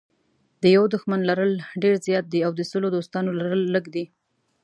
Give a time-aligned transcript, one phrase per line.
[0.61, 1.51] د یوه دښمن لرل
[1.83, 4.05] ډېر زیات دي او د سلو دوستانو لرل لږ دي.